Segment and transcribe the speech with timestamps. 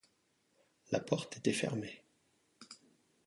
[0.89, 2.03] La porte était fermée.